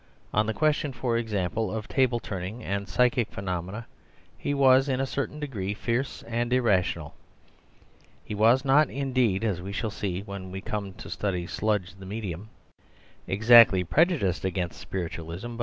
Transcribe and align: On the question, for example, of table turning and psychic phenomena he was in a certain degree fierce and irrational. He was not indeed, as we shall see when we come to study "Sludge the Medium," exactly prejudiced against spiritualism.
On 0.33 0.47
the 0.47 0.53
question, 0.55 0.93
for 0.93 1.15
example, 1.15 1.71
of 1.71 1.87
table 1.87 2.19
turning 2.19 2.63
and 2.63 2.89
psychic 2.89 3.29
phenomena 3.29 3.85
he 4.35 4.51
was 4.51 4.89
in 4.89 4.99
a 4.99 5.05
certain 5.05 5.39
degree 5.39 5.75
fierce 5.75 6.23
and 6.23 6.51
irrational. 6.51 7.13
He 8.25 8.33
was 8.33 8.65
not 8.65 8.89
indeed, 8.89 9.43
as 9.43 9.61
we 9.61 9.71
shall 9.71 9.91
see 9.91 10.21
when 10.21 10.49
we 10.49 10.59
come 10.59 10.93
to 10.93 11.07
study 11.07 11.45
"Sludge 11.45 11.93
the 11.93 12.07
Medium," 12.07 12.49
exactly 13.27 13.83
prejudiced 13.83 14.43
against 14.43 14.79
spiritualism. 14.79 15.59